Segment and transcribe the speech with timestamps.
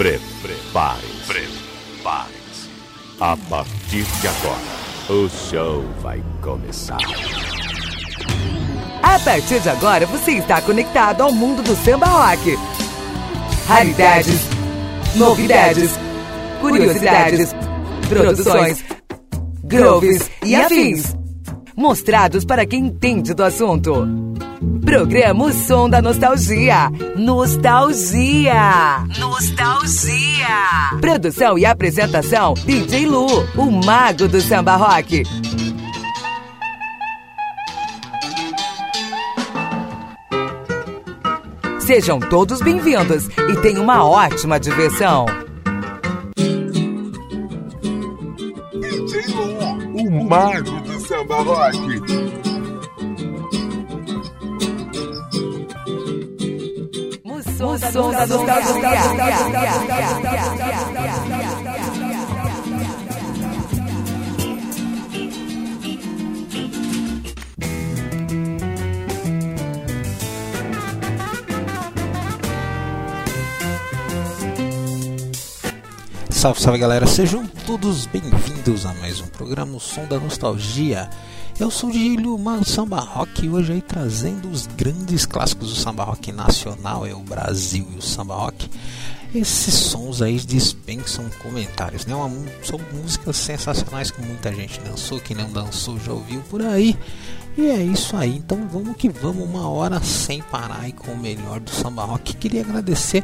[0.00, 1.26] Prepare-se.
[1.26, 2.70] Prepare-se.
[3.20, 6.96] A partir de agora, o show vai começar.
[9.02, 12.58] A partir de agora, você está conectado ao mundo do samba rock.
[13.66, 14.40] Raridades,
[15.16, 15.90] novidades,
[16.62, 17.50] curiosidades,
[18.08, 18.82] produções,
[19.62, 21.14] grooves e afins.
[21.76, 24.29] Mostrados para quem entende do assunto.
[24.90, 26.90] Programa O Som da Nostalgia.
[27.14, 29.06] Nostalgia.
[29.20, 30.98] Nostalgia.
[31.00, 35.22] Produção e apresentação: DJ Lu, o mago do samba rock.
[41.78, 45.26] Sejam todos bem-vindos e tenham uma ótima diversão.
[48.74, 52.29] DJ Lu, o mago do samba rock.
[57.60, 59.00] Som da nostalgia.
[76.30, 81.10] Salve, salve galera, sejam todos bem-vindos a mais um programa O Som da Nostalgia.
[81.60, 85.76] Eu sou o Gílio Mago Samba Rock e hoje aí trazendo os grandes clássicos do
[85.76, 88.70] samba rock nacional, é o Brasil e o samba rock.
[89.34, 92.14] Esses sons aí dispensam comentários, né?
[92.14, 92.30] Uma,
[92.62, 96.98] são músicas sensacionais que muita gente dançou, quem não dançou já ouviu por aí.
[97.58, 101.18] E é isso aí, então vamos que vamos, uma hora sem parar e com o
[101.18, 102.36] melhor do samba rock.
[102.36, 103.22] Queria agradecer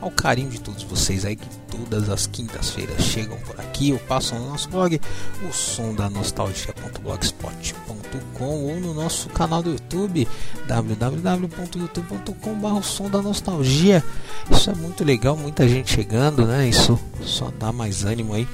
[0.00, 4.38] ao carinho de todos vocês aí que todas as quintas-feiras chegam por aqui ou passam
[4.38, 5.00] no nosso blog,
[5.48, 10.26] o som da nostalgia.blogspot.com ou no nosso canal do YouTube,
[10.66, 14.02] www.youtube.com.br som da nostalgia.
[14.50, 16.68] Isso é muito legal, muita gente chegando, né?
[16.68, 18.48] Isso só dá mais ânimo aí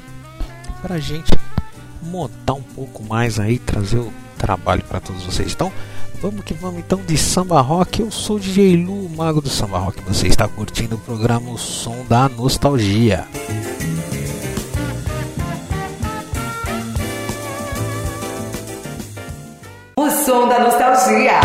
[0.83, 1.31] pra gente
[2.03, 5.53] montar um pouco mais aí, trazer o trabalho para todos vocês.
[5.53, 5.73] Então,
[6.21, 8.01] Vamos que vamos então de samba rock.
[8.01, 10.01] Eu sou DJ Lu, o mago do samba rock.
[10.03, 13.27] Você está curtindo o programa O Som da Nostalgia.
[19.99, 21.41] O som da nostalgia.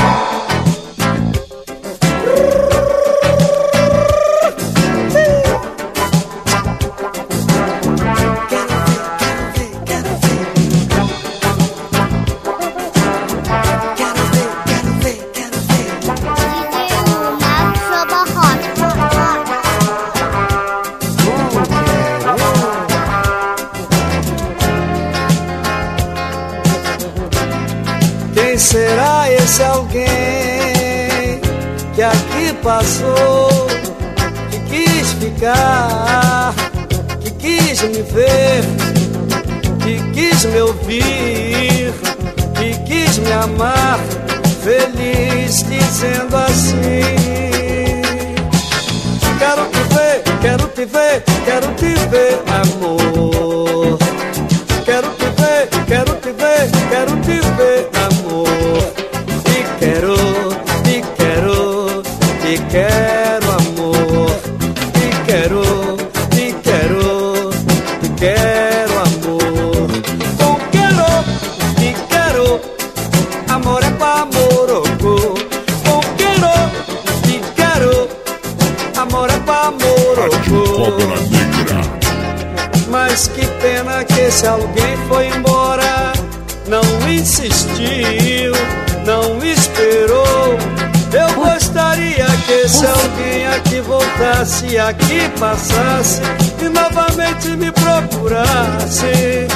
[94.81, 96.22] Aqui passasse
[96.59, 99.47] e novamente me procurasse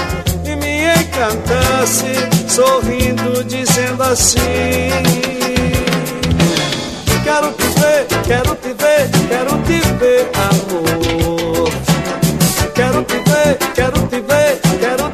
[0.46, 2.14] e me encantasse,
[2.48, 4.92] sorrindo, dizendo assim:
[7.24, 11.70] Quero te ver, quero te ver, quero te ver, amor.
[12.74, 15.05] Quero te ver, quero te ver, quero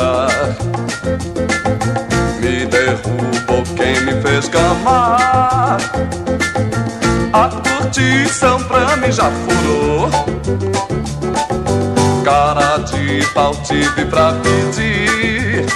[0.00, 0.56] machucar.
[2.40, 5.78] Me derrubou quem me fez gamar.
[7.32, 10.10] A curtição pra mim já furou.
[12.24, 15.66] Cara de pau tive pra pedir.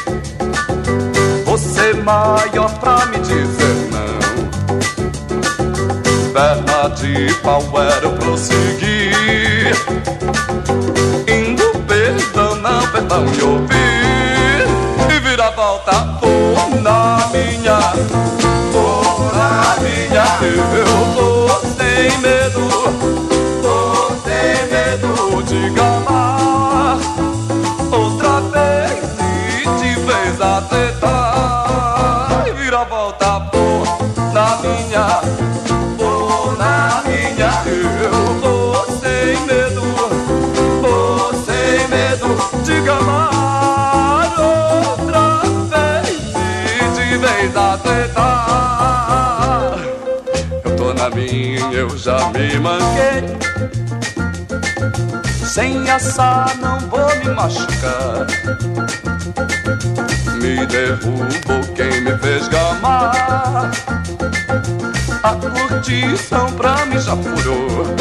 [1.44, 4.18] Você maior pra me dizer não.
[6.32, 9.76] Perna de pau era eu prosseguir.
[11.28, 14.03] Indo perdão, não perdão me ouvir.
[15.74, 17.78] Vira volta, vou na minha,
[18.72, 19.02] vou
[19.34, 20.24] na minha.
[20.40, 20.62] Eu
[21.14, 22.64] vou sem medo,
[23.60, 25.10] vou sem medo
[25.42, 26.96] de gamar.
[27.90, 32.44] Outra vez e de vez acertar.
[32.46, 33.84] E vira volta, vou
[34.32, 35.20] na minha,
[35.98, 37.50] vou na minha.
[37.66, 39.82] Eu vou sem medo,
[40.80, 42.28] vou sem medo
[42.62, 43.33] de gamar.
[47.54, 48.18] Vez acertar.
[50.64, 53.22] Eu tô na minha, eu já me manquei.
[55.46, 58.26] Sem assar não vou me machucar.
[60.40, 63.70] Me derrubou quem me fez gamar.
[65.22, 67.94] A curtição pra mim já furou.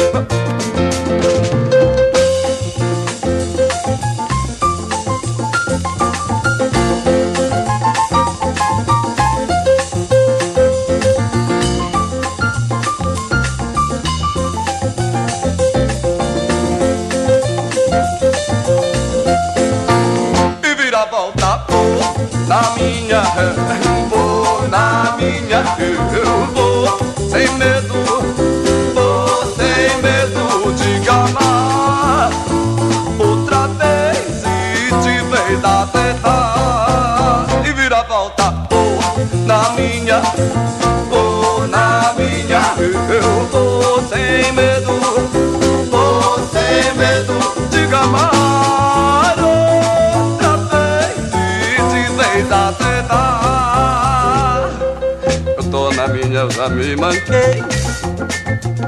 [56.64, 57.62] Já me manquei.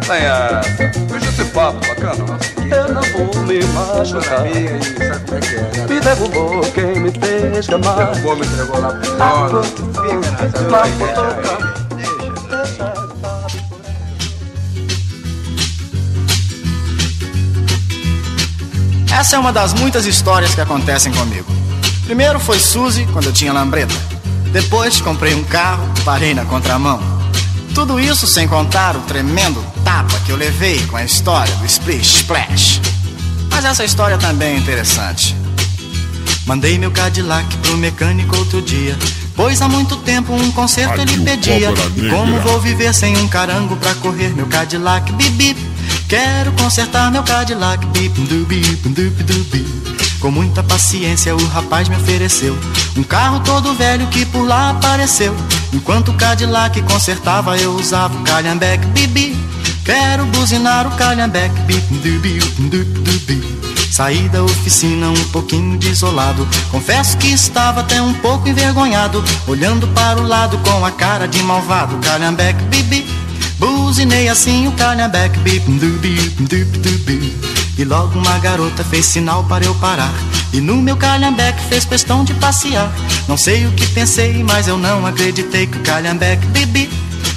[0.06, 0.72] Tem essa.
[1.10, 2.38] Veja esse papo bacana.
[2.70, 4.44] Eu não vou me machucar.
[5.88, 7.96] Me derrubou quem me fez gamar.
[7.96, 9.62] Derrubou, me entregou lá pro dono.
[19.18, 21.50] Essa é uma das muitas histórias que acontecem comigo.
[22.04, 23.94] Primeiro foi Suzy, quando eu tinha lambreta.
[24.52, 27.15] Depois comprei um carro, parei na contramão.
[27.76, 32.20] Tudo isso sem contar o tremendo tapa que eu levei com a história do Splish
[32.20, 32.80] Splash.
[33.50, 35.36] Mas essa história também é interessante.
[36.46, 38.96] Mandei meu Cadillac pro mecânico outro dia.
[39.34, 41.70] Pois há muito tempo um conserto ele pedia.
[41.96, 45.12] E como vou viver sem um carango pra correr meu Cadillac?
[45.12, 45.60] Bip bip.
[46.08, 47.84] Quero consertar meu Cadillac.
[47.88, 49.66] Bip dubi, dubi dubi.
[50.18, 52.58] Com muita paciência o rapaz me ofereceu
[52.96, 55.36] um carro todo velho que por lá apareceu.
[55.72, 58.86] Enquanto o Cadillac consertava eu usava o calhambeque.
[58.86, 59.36] Bibi.
[59.84, 60.96] Quero buzinar o
[62.66, 63.56] dubi dubi.
[63.90, 66.46] Saí da oficina um pouquinho desolado.
[66.70, 69.22] Confesso que estava até um pouco envergonhado.
[69.46, 71.96] Olhando para o lado com a cara de malvado.
[71.98, 73.06] Calhambeque, bibi.
[73.58, 74.72] Buzinei assim o
[76.38, 77.55] dubi, dubi.
[77.78, 80.12] E logo uma garota fez sinal para eu parar.
[80.52, 82.90] E no meu calhambeque fez questão de passear.
[83.28, 86.88] Não sei o que pensei, mas eu não acreditei que o calhambeque, bibi.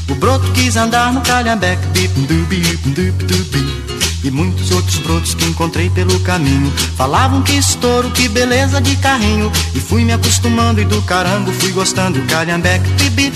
[0.10, 3.90] O broto quis andar no calhambeque, bip, dubi, dubi, dubi.
[4.24, 9.50] E muitos outros brotos que encontrei pelo caminho Falavam que estouro, que beleza de carrinho
[9.74, 13.32] E fui me acostumando e do carango fui gostando O calhambeque, bibi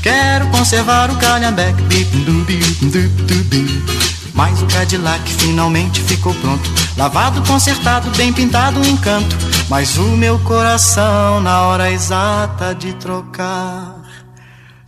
[0.00, 7.42] Quero conservar o calhambeque, bip, dubi, dubi, dubi Mas o Cadillac finalmente ficou pronto Lavado,
[7.42, 9.36] consertado, bem pintado, um encanto
[9.68, 13.96] Mas o meu coração na hora exata de trocar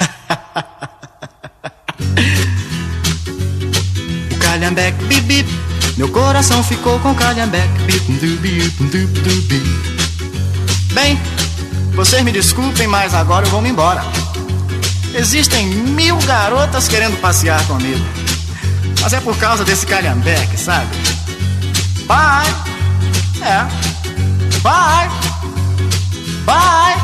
[4.33, 5.51] o calhambeque bip bip.
[5.97, 9.63] Meu coração ficou com calhambeque bip dubi dubi dubi.
[10.95, 11.21] Bem,
[11.95, 14.03] vocês me desculpem, mas agora eu vou me embora.
[15.13, 18.20] Existem mil garotas querendo passear comigo.
[19.01, 20.95] Mas é por causa desse calhambeque, sabe?
[22.07, 22.55] Bye!
[23.43, 23.65] É.
[24.63, 25.11] Bye!
[26.45, 26.97] Bye!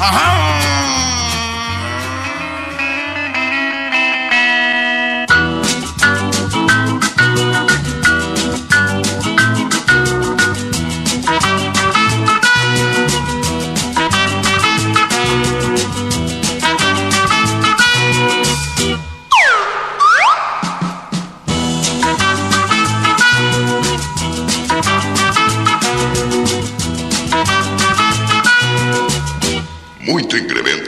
[0.00, 1.09] Aham!
[30.10, 30.79] Muito incrementado.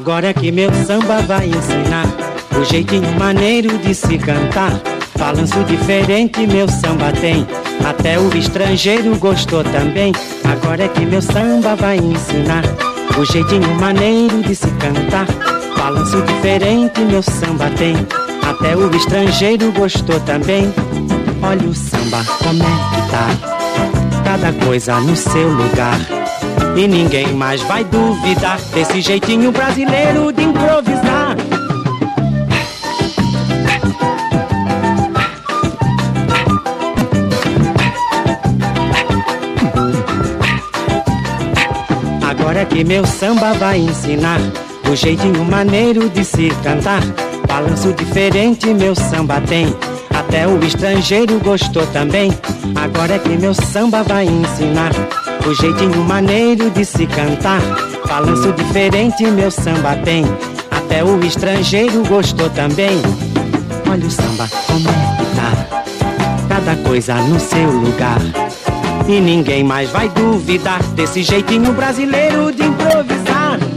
[0.00, 2.06] Agora é que meu samba vai ensinar
[2.58, 4.80] o jeitinho maneiro de se cantar.
[5.18, 7.46] Balanço diferente meu samba tem.
[7.86, 10.14] Até o estrangeiro gostou também.
[10.42, 12.64] Agora é que meu samba vai ensinar
[13.18, 15.26] o jeitinho maneiro de se cantar.
[15.76, 17.94] Balanço diferente meu samba tem.
[18.42, 20.72] Até o estrangeiro gostou também.
[21.42, 24.22] Olha o samba como é que tá.
[24.24, 26.19] Cada coisa no seu lugar.
[26.76, 31.36] E ninguém mais vai duvidar desse jeitinho brasileiro de improvisar.
[42.28, 44.40] Agora que meu samba vai ensinar
[44.90, 47.02] o jeitinho maneiro de se cantar.
[47.46, 49.66] Balanço diferente meu samba tem.
[50.14, 52.30] Até o estrangeiro gostou também.
[52.74, 54.92] Agora que meu samba vai ensinar
[55.46, 57.60] o jeitinho maneiro de se cantar.
[58.06, 60.24] Balanço diferente meu samba tem.
[60.70, 63.00] Até o estrangeiro gostou também.
[63.90, 65.82] Olha o samba como é tá.
[66.48, 68.20] Cada coisa no seu lugar.
[69.08, 73.69] E ninguém mais vai duvidar desse jeitinho brasileiro de improvisar.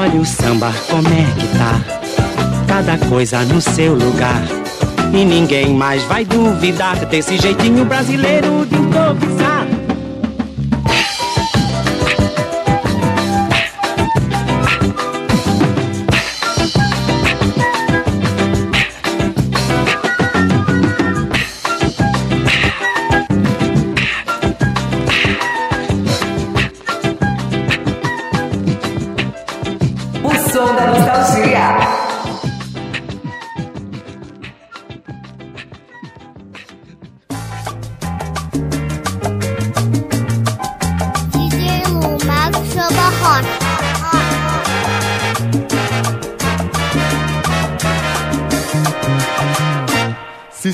[0.00, 2.00] Olha o samba como é que tá
[2.66, 4.42] cada coisa no seu lugar.
[5.12, 9.79] E ninguém mais vai duvidar desse jeitinho brasileiro de improvisar.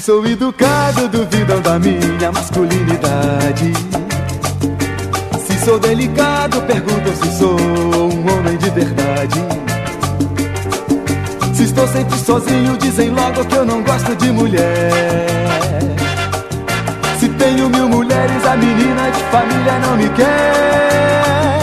[0.06, 3.72] Sou educado, duvidam da minha masculinidade.
[5.44, 9.40] Se sou delicado, perguntam se sou um homem de verdade.
[11.54, 14.92] Se estou sempre sozinho, dizem logo que eu não gosto de mulher.
[17.18, 21.56] Se tenho mil mulheres, a menina de família não me quer.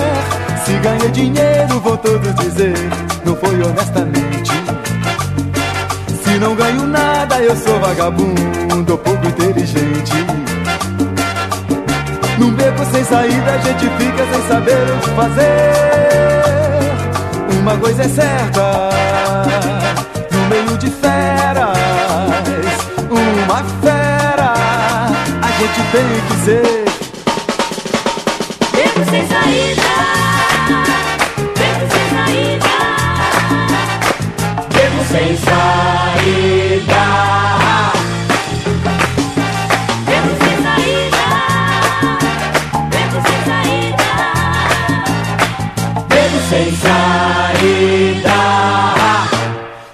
[0.65, 2.75] Se ganhei dinheiro, vou todos dizer,
[3.23, 4.62] não foi honestamente.
[6.33, 10.13] Se não ganho nada, eu sou vagabundo, pouco inteligente.
[12.39, 15.73] Num beco sem saída, a gente fica sem saber o que fazer.
[17.59, 18.89] Uma coisa é certa,
[20.31, 21.77] no meio de feras,
[23.11, 24.53] uma fera,
[25.39, 26.85] a gente tem que ser.
[28.71, 30.22] Beco sem saída.
[46.53, 48.29] Sem saída.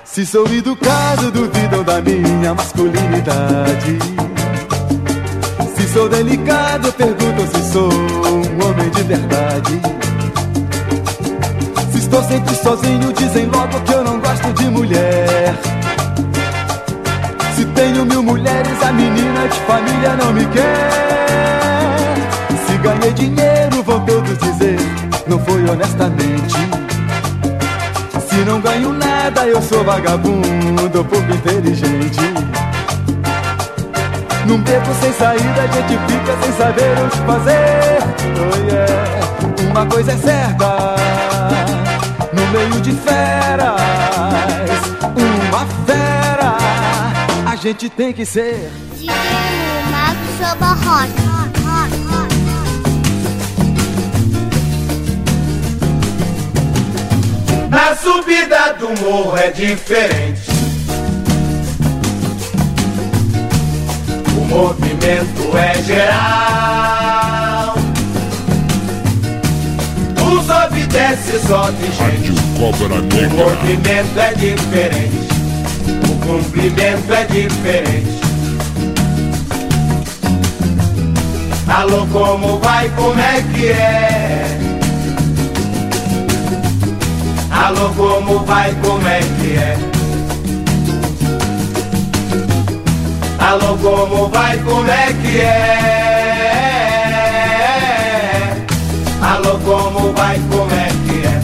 [0.04, 3.98] Se sou educado, duvidam da minha masculinidade.
[5.76, 9.82] Se sou delicado, perguntam se sou um homem de verdade.
[11.92, 15.56] Se estou sempre sozinho, dizem logo que eu não gosto de mulher.
[17.56, 22.16] Se tenho mil mulheres, a menina de família não me quer.
[22.68, 24.78] Se ganhei dinheiro, vão todos dizer,
[25.30, 26.56] não foi honestamente.
[28.28, 32.20] Se não ganho nada, eu sou vagabundo, pouco inteligente.
[34.48, 38.00] Num beco sem saída, a gente fica sem saber o que fazer.
[38.42, 39.70] Oh yeah.
[39.70, 40.96] Uma coisa é certa,
[42.34, 43.80] no meio de feras,
[45.14, 46.58] uma fera,
[47.46, 48.72] a gente tem que ser.
[48.96, 49.14] DJ
[49.86, 51.59] Lumag Soba Hot.
[57.70, 60.42] Na subida do morro é diferente.
[64.36, 67.76] O movimento é geral.
[70.20, 72.32] O sobe e desce, sobe gente.
[72.58, 72.72] O
[73.36, 75.30] movimento é diferente.
[76.10, 78.20] O cumprimento é diferente.
[81.68, 84.59] Alô, como vai, como é que é?
[87.62, 89.78] Alô, como vai, como é que é?
[93.38, 95.90] Alô, como vai, como é que é?
[99.22, 101.42] Alô, como vai, como é que é?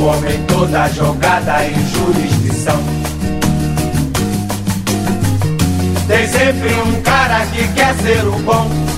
[0.00, 2.80] Homem toda jogada em jurisdição.
[6.08, 8.89] Tem sempre um cara que quer ser o bom.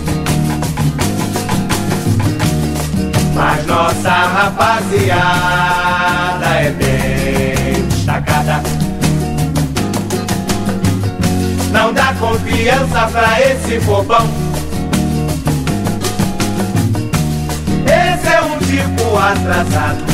[3.45, 5.27] Mas nossa rapaziada
[6.47, 8.63] é bem destacada.
[11.73, 14.29] Não dá confiança pra esse bobão.
[17.85, 20.05] Esse é um tipo atrasado.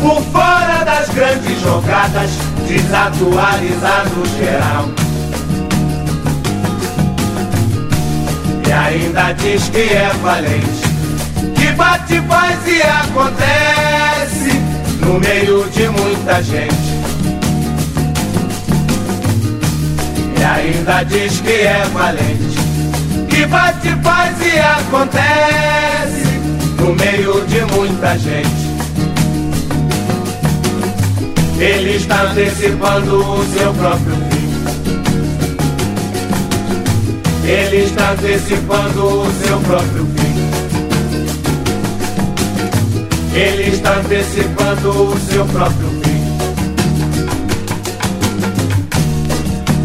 [0.00, 2.32] Por fora das grandes jogadas,
[2.66, 4.88] desatualizado geral.
[8.66, 10.91] E ainda diz que é valente
[11.72, 14.52] bate, faz e acontece
[15.00, 16.92] no meio de muita gente.
[20.38, 22.58] E ainda diz que é valente,
[23.28, 26.32] que bate, faz e acontece
[26.78, 28.72] no meio de muita gente.
[31.58, 34.42] Ele está antecipando o seu próprio fim.
[37.46, 40.31] Ele está antecipando o seu próprio fim.
[43.34, 46.12] Ele está antecipando o seu próprio fim.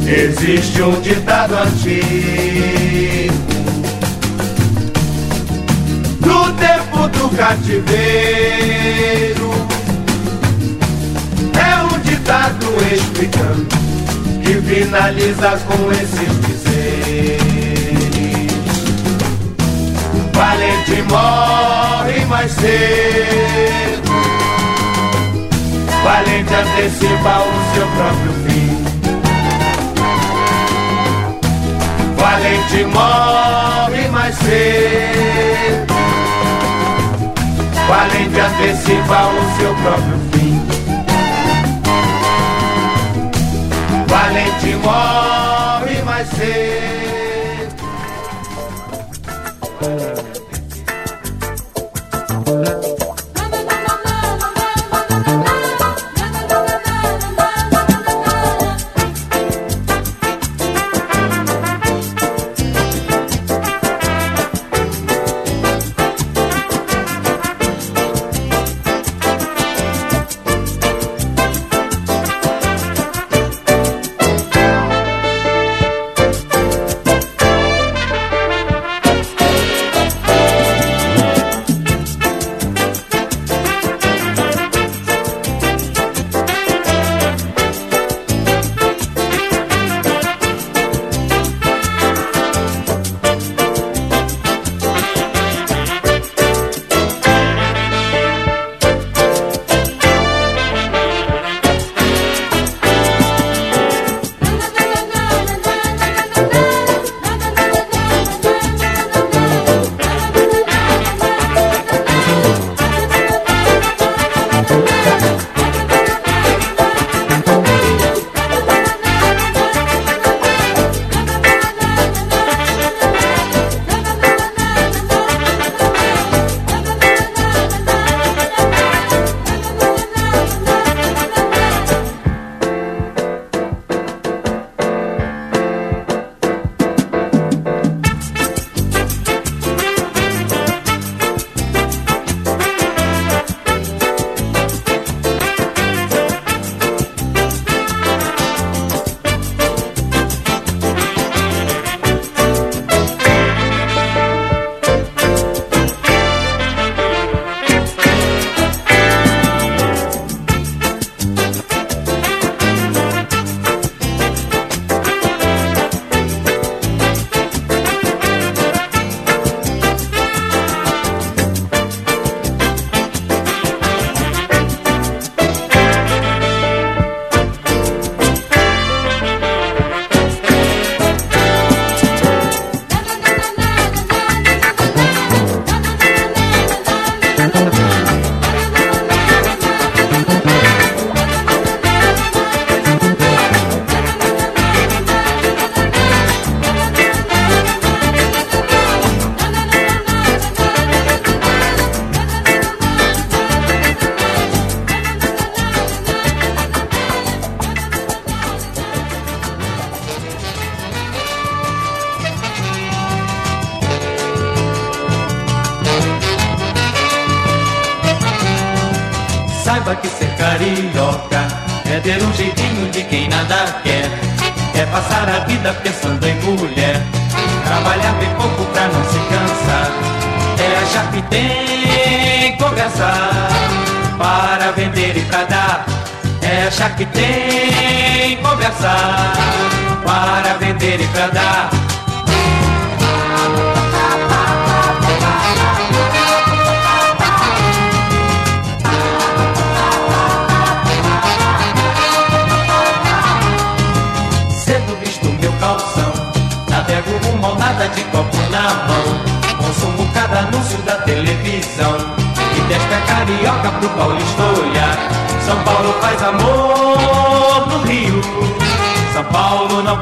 [0.05, 3.33] Existe um ditado antigo
[6.19, 7.87] do tempo do cativeiro.
[11.55, 13.65] É um ditado explicando
[14.43, 17.37] que finaliza com esses dizeres.
[20.33, 21.46] Valente morre
[22.47, 24.01] mais.
[26.03, 28.85] Valente antecipa o seu próprio fim.
[32.15, 35.93] Valente morre mais cedo.
[37.87, 40.61] Valente antecipa o seu próprio fim.
[44.07, 45.16] Valente morre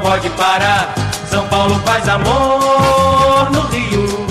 [0.05, 0.93] pode parar.
[1.27, 4.27] São Paulo faz amor no Rio.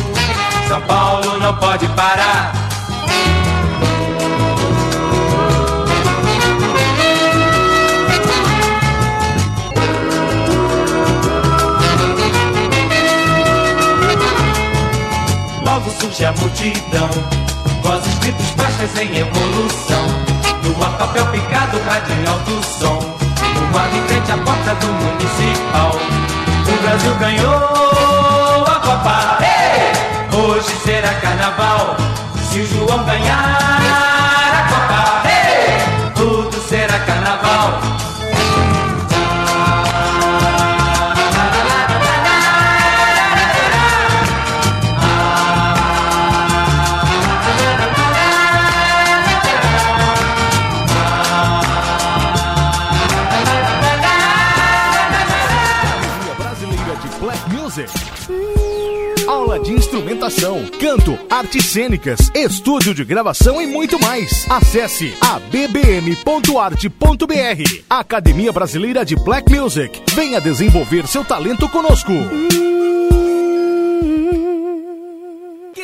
[0.69, 2.53] São Paulo não pode parar.
[15.65, 17.09] Logo surge a multidão,
[17.83, 20.07] com os escritos baixas em evolução.
[20.63, 23.24] No ar papel picado, rádio em alto som.
[23.75, 25.99] Quadro em frente à porta do municipal.
[26.63, 29.39] O Brasil ganhou a Copa.
[29.43, 30.39] Ei!
[30.39, 31.97] Hoje será carnaval.
[32.37, 33.84] Se o João ganhar
[60.25, 64.47] instrumentação, canto, artes cênicas, estúdio de gravação e muito mais.
[64.49, 66.95] Acesse abbm.arte.br.
[67.89, 70.03] Academia Brasileira de Black Music.
[70.15, 72.13] Venha desenvolver seu talento conosco.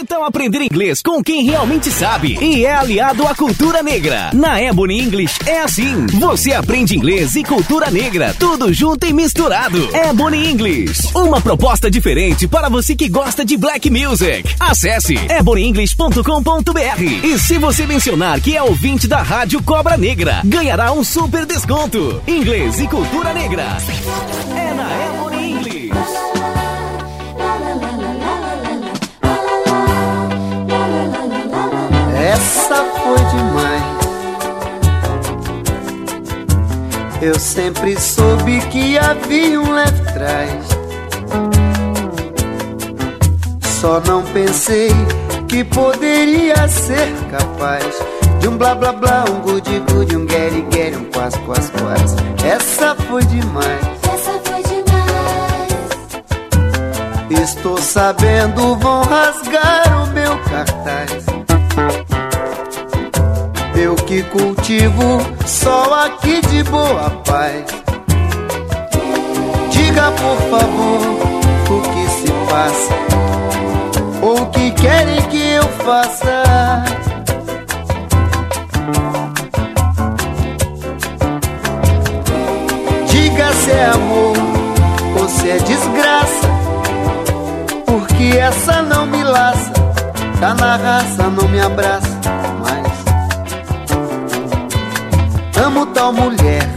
[0.08, 4.30] Tal aprender inglês com quem realmente sabe e é aliado à cultura negra?
[4.32, 6.06] Na Ebony English é assim.
[6.18, 9.88] Você aprende inglês e cultura negra, tudo junto e misturado.
[9.94, 14.54] Ebony English, uma proposta diferente para você que gosta de black music.
[14.58, 21.04] Acesse ebonyenglish.com.br e se você mencionar que é ouvinte da Rádio Cobra Negra, ganhará um
[21.04, 22.22] super desconto.
[22.26, 23.76] Inglês e cultura negra.
[24.56, 25.19] É na Ebony
[37.22, 40.68] Eu sempre soube que havia um leve trás.
[43.78, 44.88] Só não pensei
[45.46, 47.84] que poderia ser capaz
[48.40, 52.16] de um blá blá blá, um good good, um get get, um quase quase quase.
[52.42, 53.84] Essa foi demais.
[54.02, 54.88] Essa foi demais.
[57.42, 61.39] Estou sabendo, vão rasgar o meu cartaz.
[63.82, 67.64] Eu que cultivo só aqui de boa paz.
[69.70, 71.00] Diga por favor
[71.70, 72.94] o que se passa,
[74.20, 76.84] ou o que querem que eu faça.
[83.06, 84.36] Diga se é amor
[85.18, 86.48] ou se é desgraça,
[87.86, 89.72] porque essa não me laça,
[90.38, 92.09] tá na raça, não me abraça.
[95.70, 96.68] Amo tal mulher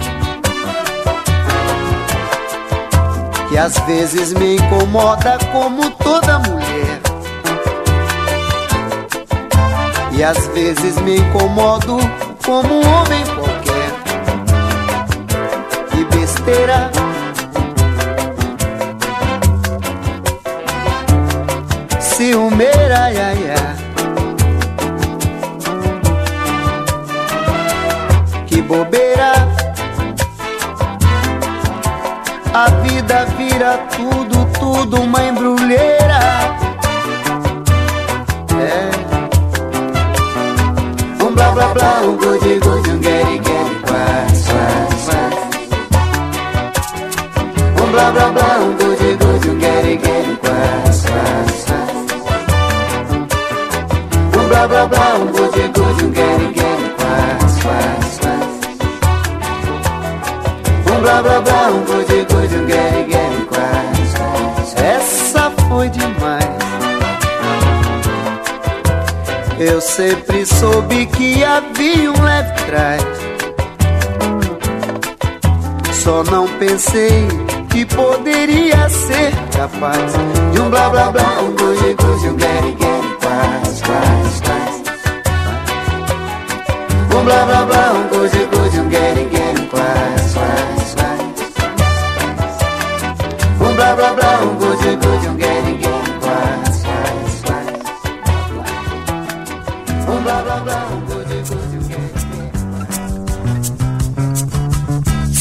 [3.49, 7.01] que às vezes me incomoda como toda mulher.
[10.11, 11.97] E às vezes me incomodo
[12.45, 13.91] como um homem qualquer.
[15.91, 16.91] Que besteira.
[21.99, 23.33] Ciumeira, ia.
[23.33, 23.62] que
[28.73, 29.33] bobeira.
[32.55, 35.52] A vida vira tudo, tudo uma embrulheira.
[69.95, 73.03] Sempre soube que havia um leve trás.
[75.93, 77.27] Só não pensei
[77.69, 80.13] que poderia ser capaz
[80.51, 84.83] de um blá blá blá, um goji goji, um geri geri, quase, quase, quase.
[87.15, 91.33] Um blá blá blá, um goji goji, um geri geri, quase, quase, quase.
[93.61, 95.42] Um blá blá blá, um goji goji, um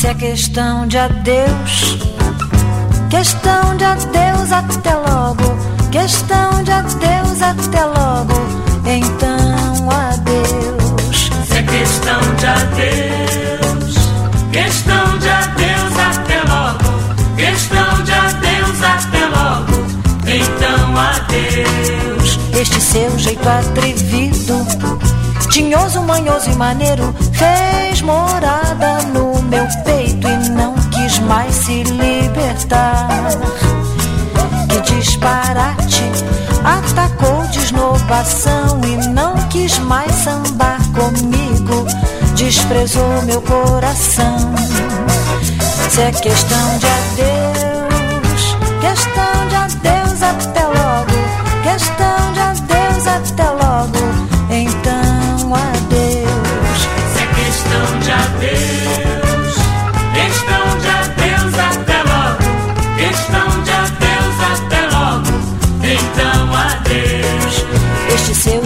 [0.03, 1.97] Se é questão de adeus,
[3.09, 5.45] questão de adeus até logo,
[5.93, 8.35] questão de adeus até logo,
[8.85, 11.31] então adeus.
[11.47, 13.95] Se é questão de adeus,
[14.51, 19.73] questão de adeus até logo, questão de adeus até logo,
[20.27, 22.41] então adeus.
[22.61, 24.67] Este seu jeito atrevido,
[25.49, 29.65] tinhoso, manhoso e maneiro, fez morada no meu
[31.33, 33.09] mais se libertar.
[34.69, 36.05] Que disparate,
[36.63, 41.87] atacou desnovação e não quis mais sambar comigo,
[42.37, 44.37] desprezou meu coração.
[45.91, 47.82] Se é questão de adeus,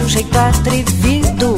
[0.07, 1.55] jeito atrevido,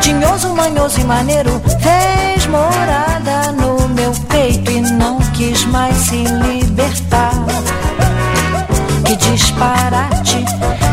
[0.00, 7.32] tinhoso, manhoso e maneiro, fez morada no meu peito e não quis mais se libertar.
[9.04, 10.44] Que disparate,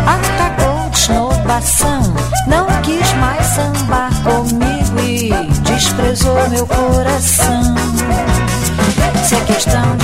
[0.08, 2.02] atacou desnovação,
[2.48, 7.76] não quis mais sambar comigo e desprezou meu coração.
[9.24, 10.03] Se é questão de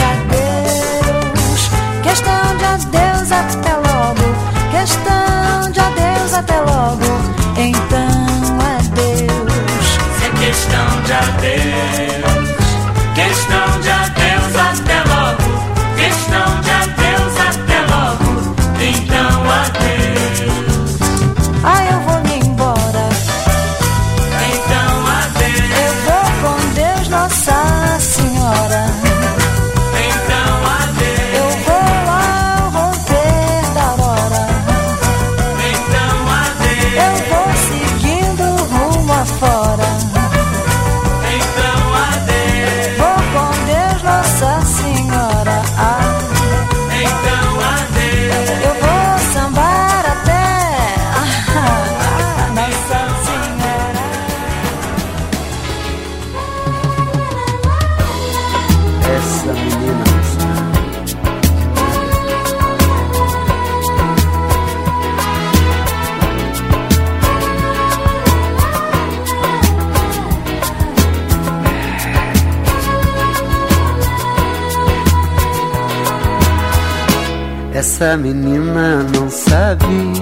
[78.09, 80.13] Essa menina não sabe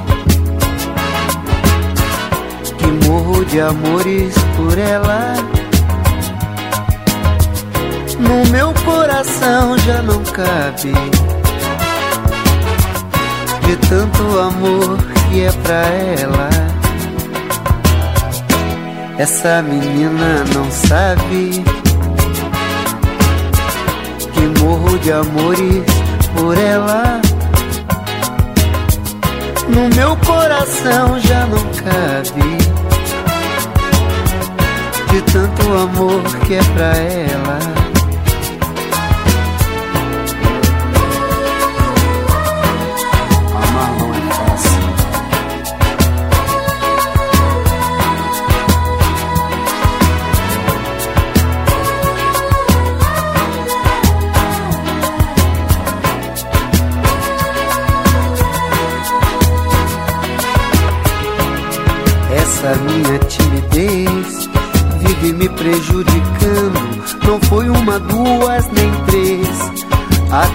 [2.78, 5.36] que morro de amores por ela.
[8.20, 10.92] No meu coração já não cabe
[13.66, 14.98] de tanto amor
[15.30, 15.88] que é pra
[16.20, 16.50] ela.
[19.18, 21.64] Essa menina não sabe
[24.34, 25.86] que morro de amores
[26.36, 27.17] por ela.
[29.70, 32.58] No meu coração já não cabe
[35.12, 37.97] de tanto amor que é pra ela.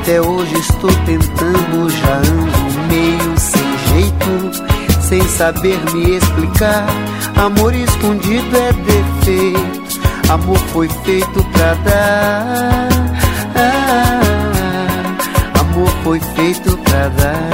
[0.03, 4.51] Até hoje estou tentando, já ando meio sem jeito,
[5.01, 6.89] sem saber me explicar.
[7.37, 12.89] Amor escondido é defeito, amor foi feito pra dar.
[13.55, 17.52] Ah, amor foi feito pra dar.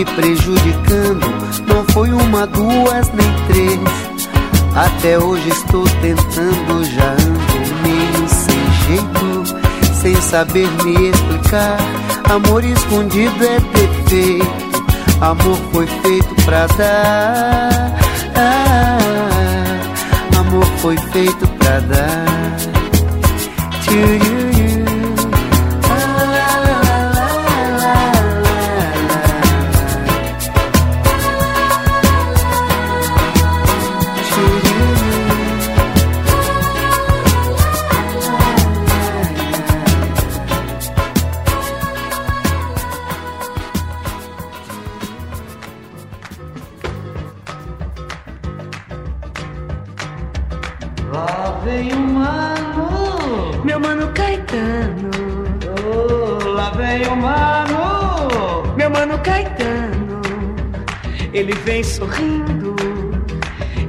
[0.00, 1.26] Me prejudicando.
[1.66, 3.80] Não foi uma, duas, nem três.
[4.74, 11.76] Até hoje estou tentando, já ando meio sem jeito, sem saber me explicar.
[12.30, 14.84] Amor escondido é defeito,
[15.20, 17.92] amor foi feito pra dar.
[18.36, 18.98] Ah,
[20.38, 22.56] amor foi feito pra dar.
[23.82, 24.39] Tchururu.
[53.30, 55.10] Mano, Meu mano Caetano,
[55.86, 58.74] oh, lá vem o mano.
[58.76, 60.20] meu mano Caetano,
[61.32, 62.74] ele vem sorrindo,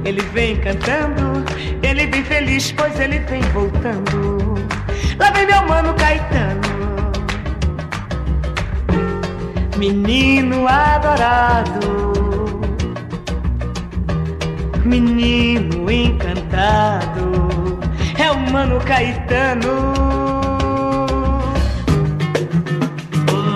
[0.04, 1.44] ele vem cantando,
[1.82, 4.54] ele vem feliz, pois ele vem voltando.
[5.18, 6.60] Lá vem meu mano Caetano,
[9.76, 11.80] menino adorado,
[14.84, 17.48] menino encantado,
[18.32, 19.92] o mano Caetano.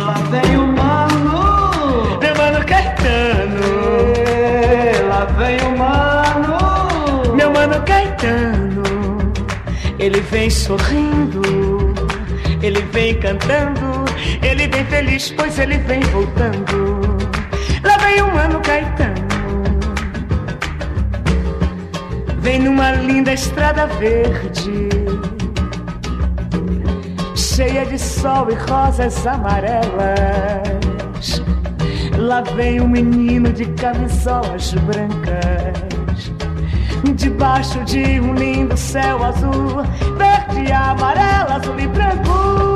[0.06, 3.60] Lá vem o mano, Meu mano Caetano,
[5.08, 7.34] lá vem o mano.
[7.34, 8.82] meu mano Caetano,
[9.98, 11.42] ele vem sorrindo,
[12.62, 14.04] ele vem cantando,
[14.42, 17.16] ele vem feliz, pois ele vem voltando.
[17.82, 19.25] Lá vem o mano Caetano,
[22.46, 24.88] vem numa linda estrada verde,
[27.34, 29.82] cheia de sol e rosas amarelas.
[32.16, 36.30] Lá vem um menino de camisolas brancas,
[37.16, 39.82] debaixo de um lindo céu azul,
[40.16, 42.75] verde, amarelo, azul e branco.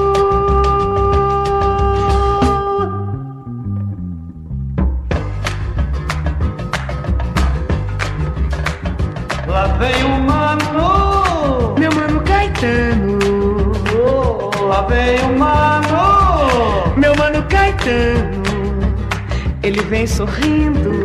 [19.70, 21.04] Ele vem sorrindo,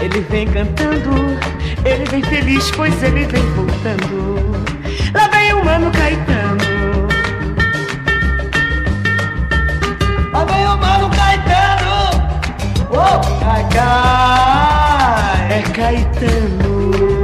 [0.00, 1.12] ele vem cantando,
[1.84, 4.50] ele vem feliz, pois ele vem voltando.
[5.14, 7.06] Lá vem o mano Caetano.
[10.32, 12.10] Lá vem o mano Caetano.
[12.90, 13.62] Oh, cai.
[15.48, 17.15] É Caetano.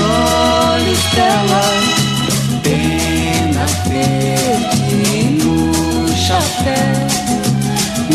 [0.00, 1.64] olhos dela,
[2.62, 7.10] pena verde no chapéu.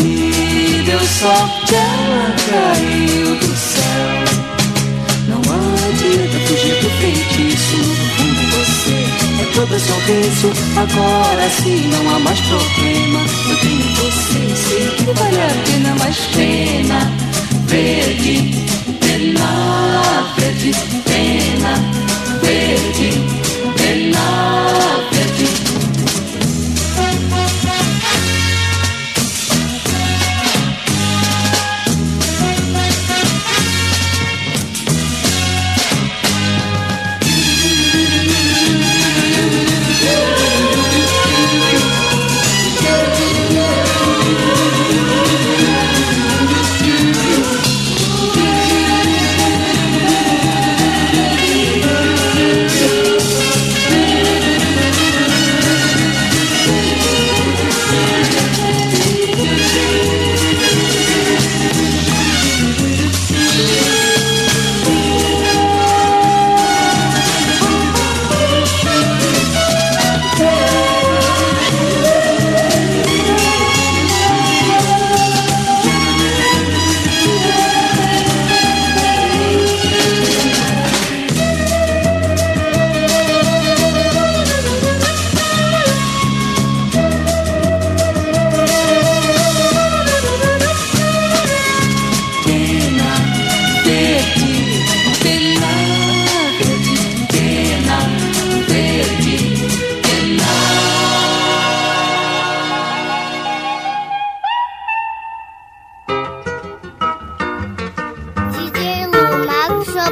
[0.02, 4.26] Me deu sorte, ela caiu do céu.
[5.28, 7.78] Não adianta fugir do feitiço.
[8.20, 8.98] Um você
[9.42, 10.52] é toda sorriso.
[10.76, 13.20] Agora sim não há mais problema.
[13.48, 17.26] Eu tenho você, sei que vale a pena, mas pena
[17.66, 18.54] verde,
[19.00, 20.72] pena verde,
[21.04, 21.45] pena
[22.42, 23.25] verde,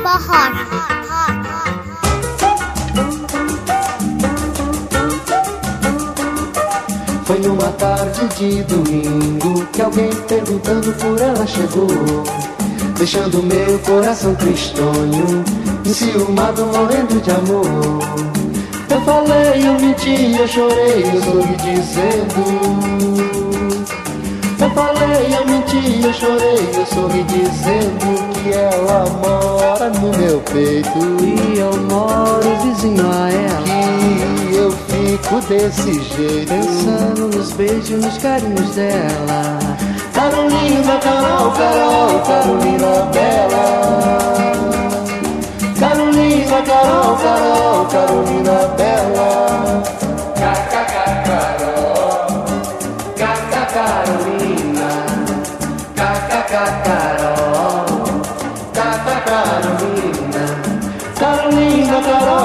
[0.03, 0.57] Rock.
[7.25, 11.87] Foi numa tarde de domingo que alguém perguntando por ela chegou,
[12.99, 15.45] deixando meu coração tristonho,
[15.87, 17.65] enciumado, morrendo de amor.
[18.91, 22.45] Eu falei, eu menti, eu chorei, eu sorri dizendo.
[24.61, 30.99] Eu falei, eu menti, eu chorei, eu sorri dizendo que ela mora no meu peito.
[31.23, 33.65] E eu moro vizinho a ela.
[34.53, 36.49] E eu fico desse jeito.
[36.49, 39.59] Pensando nos beijos, nos carinhos dela.
[40.13, 43.65] Carolina, Carol, Carol, Carolina Bela.
[45.81, 49.94] Carolina, Carol, Carol, Carolina Bela.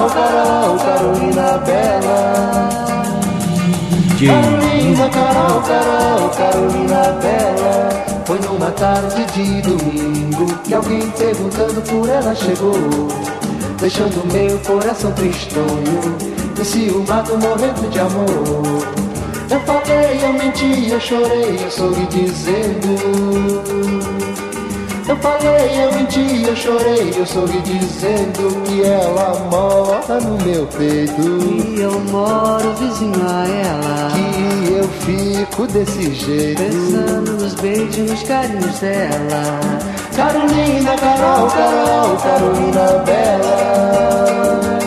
[0.10, 2.70] Carol, Carol, Carolina Bela.
[4.20, 8.24] Carolina, Carol, Carol, Carolina Bela.
[8.26, 13.08] Foi numa tarde de domingo que alguém perguntando por ela chegou,
[13.80, 16.18] deixando meu coração tristonho,
[16.60, 19.10] enciumado, morrendo de amor.
[19.50, 23.60] Eu falei, eu menti, eu chorei, eu sorri dizendo.
[25.10, 31.20] Eu falei, eu menti, eu chorei, eu sorri dizendo que ela mora no meu peito.
[31.20, 34.12] E eu moro vizinho a ela.
[34.14, 36.62] Que eu fico desse jeito.
[36.62, 39.60] Pensando nos beijos, nos carinhos dela.
[40.16, 44.80] Carolina, Carol, Carol, Carolina Bela.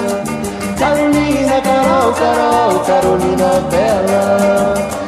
[0.78, 5.01] Carolina, Carol, Carol, Carolina Bela.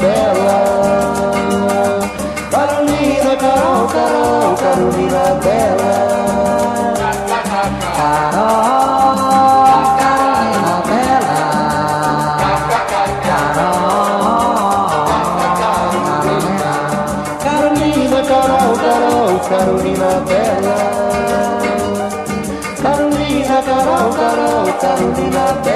[0.00, 0.58] Bela.
[2.50, 5.94] Carolina, Carol, Carol, Carolina Bela.
[7.96, 9.16] Carol,
[9.98, 11.40] Carolina Bela.
[17.42, 20.78] Carolina, Carol, Carol, Carolina Bela.
[22.82, 25.71] Carolina, Carol, Carol, Carolina Bela.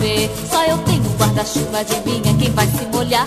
[0.00, 0.30] chover.
[0.50, 3.26] Só eu tenho guarda-chuva, adivinha quem vai se molhar?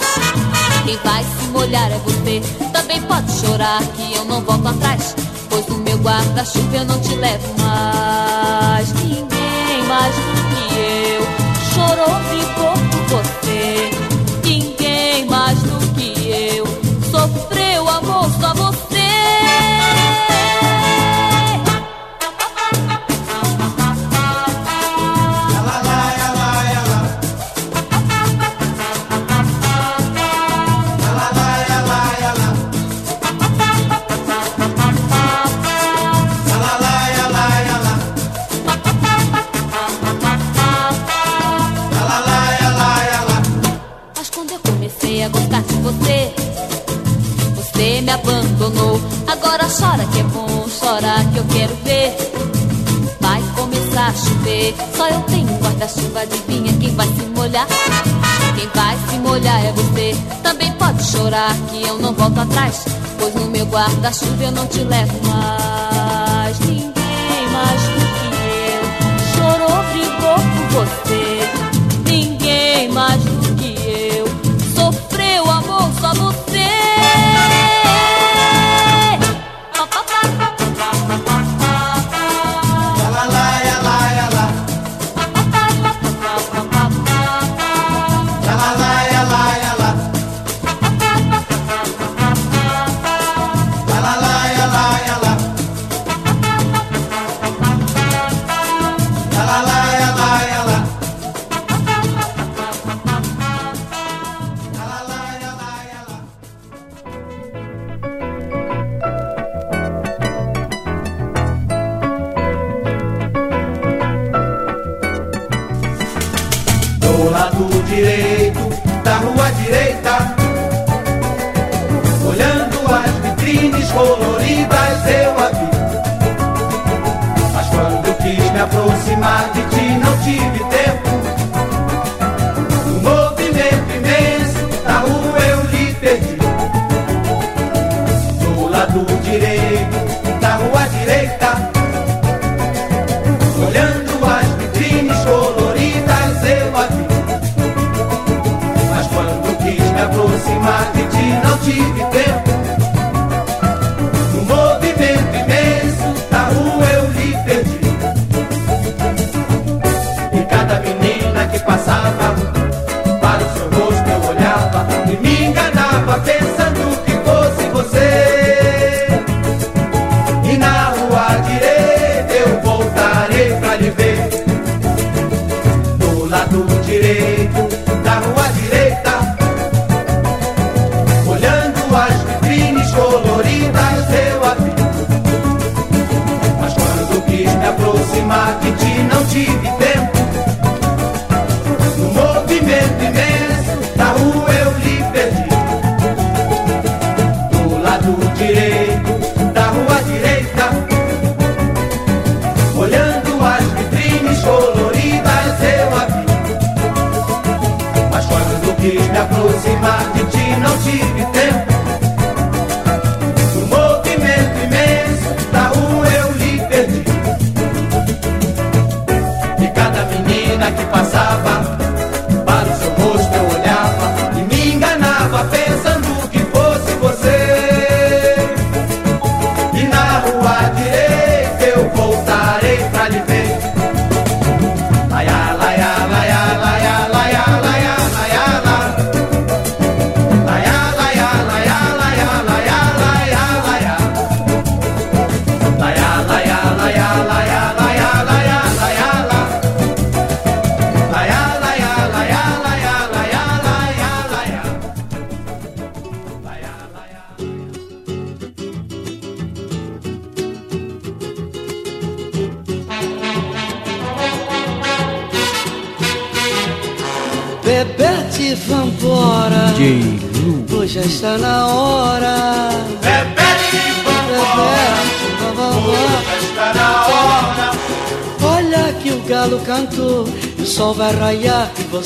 [0.85, 2.41] Quem vai se molhar é você.
[2.71, 5.15] Também pode chorar que eu não volto atrás.
[5.49, 8.91] Pois no meu guarda-chuva eu não te levo mais.
[8.93, 10.92] Ninguém mais do que eu.
[48.01, 48.99] me abandonou.
[49.27, 52.15] Agora chora que é bom, chora que eu quero ver.
[53.19, 56.21] Vai começar a chover, só eu tenho guarda-chuva.
[56.21, 57.67] Adivinha quem vai se molhar?
[58.55, 60.15] Quem vai se molhar é você.
[60.41, 62.85] Também pode chorar que eu não volto atrás,
[63.19, 66.02] pois no meu guarda-chuva eu não te levo mais.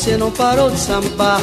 [0.08, 1.42] Você não parou de sambar.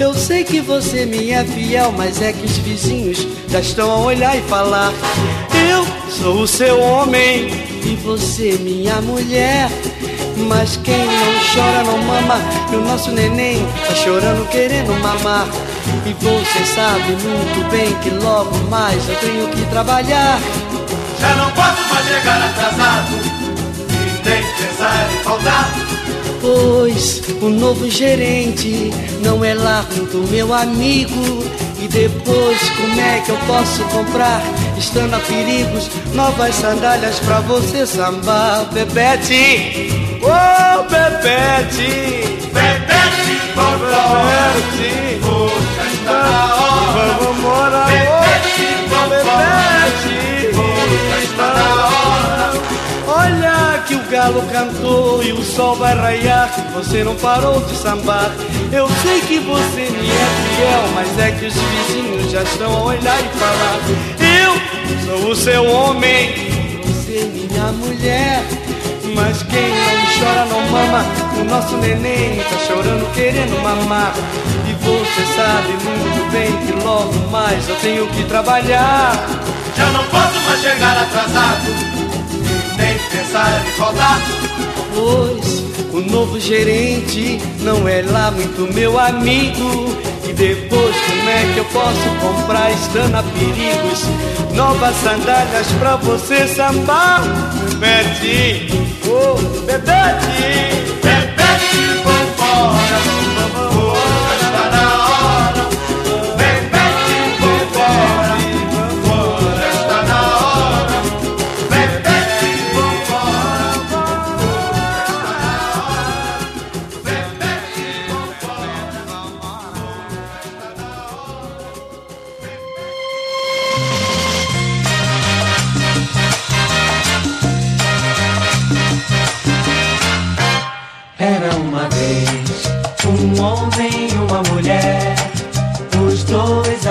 [0.00, 3.98] Eu sei que você me é fiel, mas é que os vizinhos já estão a
[3.98, 4.90] olhar e falar.
[5.70, 7.48] Eu sou o seu homem
[7.84, 9.68] e você minha mulher.
[10.48, 12.38] Mas quem não chora não mama
[12.70, 15.48] E o nosso neném tá chorando querendo mamar
[16.04, 20.38] E você sabe muito bem que logo mais eu tenho que trabalhar
[21.18, 23.14] Já não posso mais chegar atrasado
[23.88, 25.95] E nem pensar em faltar
[26.40, 28.90] Pois o novo gerente
[29.22, 31.44] não é lá do meu amigo.
[31.80, 34.42] E depois como é que eu posso comprar?
[34.78, 38.64] Estando a perigos Novas sandálias pra você sambar.
[38.72, 45.20] Bebete Ô Bebete Bebete, Bebete
[46.94, 50.15] Vamos morar Bebete, Bebete
[54.16, 56.48] galo cantou e o sol vai raiar.
[56.74, 58.32] Você não parou de sambar.
[58.72, 62.84] Eu sei que você me é fiel Mas é que os vizinhos já estão a
[62.84, 63.78] olhar e falar.
[64.40, 66.32] Eu sou o seu homem.
[66.86, 68.42] Você minha mulher.
[69.14, 71.04] Mas quem não chora não mama.
[71.38, 74.14] O nosso neném tá chorando querendo mamar.
[74.66, 79.12] E você sabe muito bem que logo mais eu tenho que trabalhar.
[79.76, 82.05] Já não posso mais chegar atrasado
[83.36, 84.18] Em faltar
[84.94, 85.56] Pois
[85.92, 89.94] o novo gerente não é lá muito meu amigo.
[90.26, 94.04] E depois como é que eu posso comprar estando a perigos?
[94.54, 97.22] Novas sandálias pra você sambar.
[97.78, 98.68] Bebete,
[99.06, 100.95] oh Bebete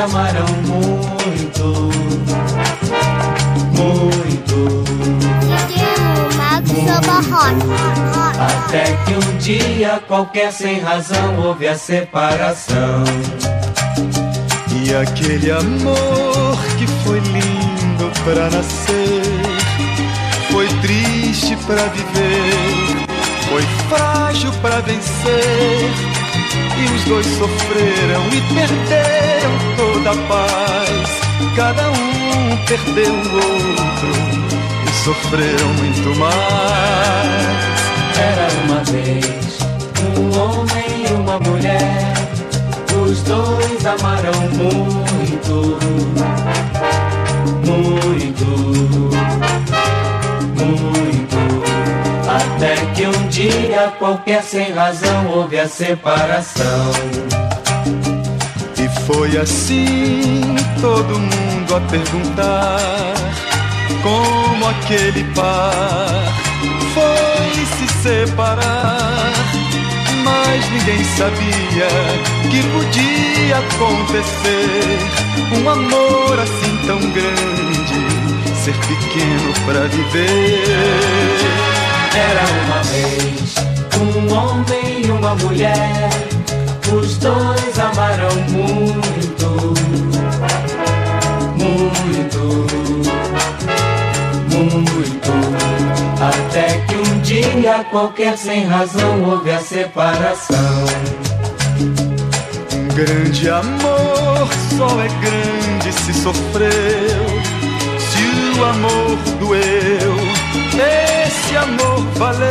[0.06, 1.89] amaram muito,
[3.74, 4.86] muito.
[8.39, 13.03] Até que um dia, qualquer sem razão, houve a separação.
[14.72, 19.24] E aquele amor que foi lindo pra nascer,
[20.51, 23.08] foi triste pra viver,
[23.49, 26.14] foi frágil pra vencer.
[26.78, 31.26] E os dois sofreram e perderam toda a paz.
[31.55, 34.11] Cada um perdeu o outro
[34.86, 37.76] e sofreram muito mais.
[38.17, 39.59] Era uma vez
[40.17, 42.13] um homem e uma mulher.
[43.05, 45.78] Os dois amaram muito,
[47.65, 48.95] muito, muito.
[52.45, 56.91] Até que um dia, qualquer sem razão, houve a separação.
[58.77, 63.13] E foi assim todo mundo a perguntar
[64.03, 66.23] como aquele par
[66.93, 69.33] foi se separar.
[70.23, 71.87] Mas ninguém sabia
[72.49, 74.99] que podia acontecer
[75.59, 78.25] um amor assim tão grande
[78.63, 81.64] ser pequeno pra viver.
[82.16, 83.55] Era uma vez
[83.99, 86.09] um homem e uma mulher.
[86.93, 89.74] Os dois amaram muito,
[91.57, 92.39] muito,
[94.49, 95.32] muito.
[96.22, 100.55] Até que um dia, qualquer sem razão, houve a separação.
[102.74, 104.47] Um grande amor
[104.78, 107.26] só é grande se sofreu.
[107.99, 110.24] Se o amor doeu,
[110.80, 112.49] esse amor valeu.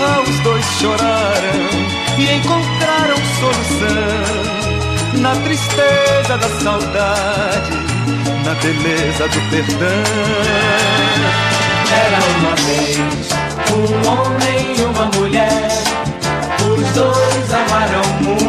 [0.00, 1.70] Ah, os dois choraram
[2.18, 4.58] e encontraram solução
[5.20, 7.72] na tristeza da saudade,
[8.44, 10.04] na beleza do perdão.
[11.90, 13.28] Era uma vez
[13.72, 15.68] um homem e uma mulher.
[16.60, 18.47] Os dois amaram muito,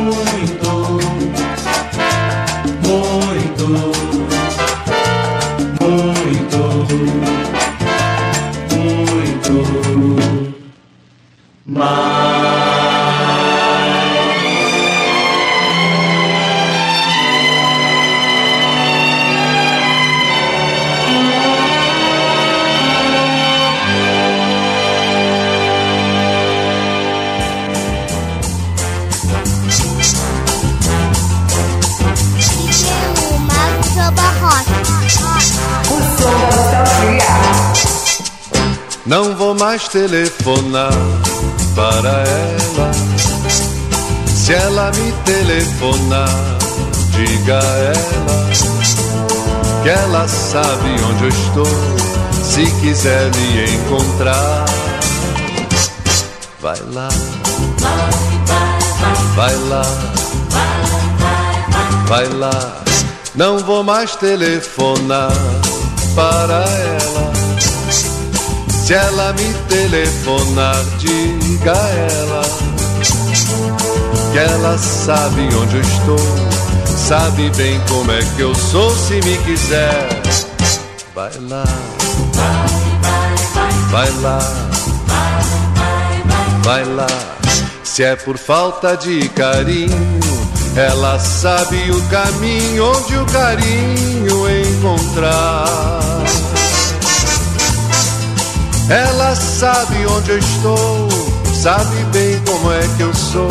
[39.69, 40.91] Mais telefonar
[41.75, 42.91] para ela.
[44.25, 46.27] Se ela me telefonar,
[47.11, 48.49] diga a ela
[49.83, 51.67] que ela sabe onde eu estou.
[52.43, 54.65] Se quiser me encontrar,
[56.59, 57.09] vai lá,
[59.35, 59.83] vai lá,
[62.07, 62.83] vai lá.
[63.35, 65.31] Não vou mais telefonar
[66.15, 67.08] para ela.
[68.89, 72.41] Se ela me telefonar, diga a ela
[74.31, 76.17] que ela sabe onde eu estou,
[76.97, 78.89] sabe bem como é que eu sou.
[78.95, 79.93] Se me quiser,
[81.13, 81.65] vai lá,
[83.91, 84.39] vai lá,
[86.63, 87.07] vai lá.
[87.83, 90.19] Se é por falta de carinho,
[90.75, 96.08] ela sabe o caminho onde o carinho encontrar.
[98.89, 101.09] Ela sabe onde eu estou,
[101.53, 103.49] sabe bem como é que eu sou,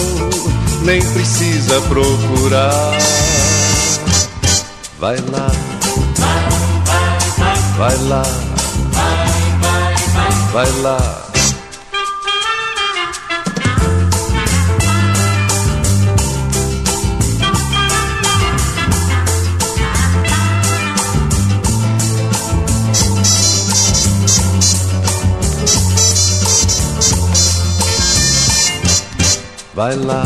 [0.82, 2.92] nem precisa procurar.
[4.98, 5.50] Vai lá,
[7.76, 8.48] vai lá, vai lá.
[10.52, 11.27] Vai lá,
[29.78, 30.24] vai lá,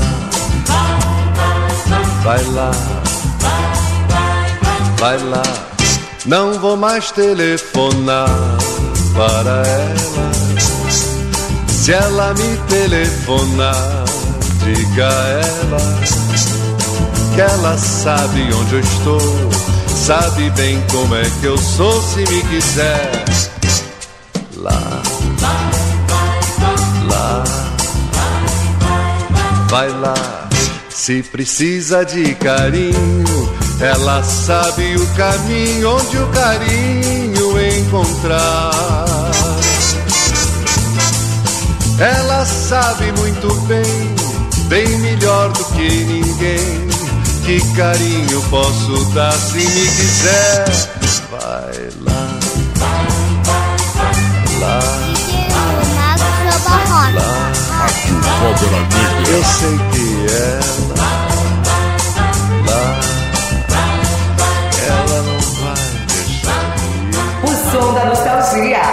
[4.96, 5.42] vai lá.
[6.24, 8.30] Não vou mais telefonar
[9.14, 10.32] para ela.
[11.68, 14.04] Se ela me telefonar,
[14.64, 16.00] diga a ela
[17.34, 19.20] que ela sabe onde eu estou,
[19.86, 22.00] sabe bem como é que eu sou.
[22.00, 23.21] Se me quiser,
[29.72, 30.14] vai lá.
[30.90, 39.30] Se precisa de carinho, ela sabe o caminho onde o carinho encontrar.
[41.98, 44.14] Ela sabe muito bem,
[44.68, 46.88] bem melhor do que ninguém,
[47.46, 50.64] que carinho posso dar se me quiser.
[51.30, 52.38] Vai lá,
[54.60, 54.80] lá,
[57.14, 57.52] lá.
[58.42, 59.11] Cobra Negra.
[59.32, 60.92] Eu sei que ela
[62.68, 63.00] lá,
[64.86, 67.16] ela não vai deixar de ir.
[67.42, 68.86] O som da nostalgia.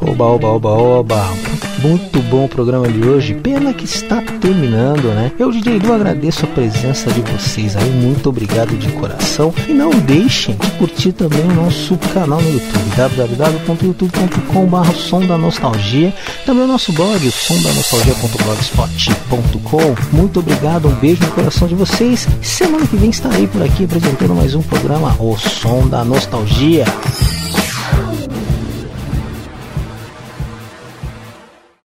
[0.00, 1.51] Oba, oba, oba, oba.
[1.82, 3.34] Muito bom o programa de hoje.
[3.34, 5.32] Pena que está terminando, né?
[5.36, 7.90] Eu, DJ Du, agradeço a presença de vocês aí.
[7.90, 9.52] Muito obrigado de coração.
[9.68, 16.14] E não deixem de curtir também o nosso canal no YouTube, www.youtube.com.br Som da Nostalgia.
[16.46, 20.16] Também o nosso blog, o somdanostalgia.blogspot.com.
[20.16, 22.28] Muito obrigado, um beijo no coração de vocês.
[22.40, 26.84] Semana que vem estarei por aqui apresentando mais um programa, O Som da Nostalgia.